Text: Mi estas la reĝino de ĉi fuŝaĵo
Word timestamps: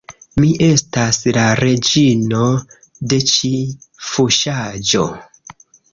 Mi 0.43 0.47
estas 0.67 1.19
la 1.35 1.43
reĝino 1.59 2.41
de 3.13 3.19
ĉi 3.33 3.53
fuŝaĵo 4.11 5.07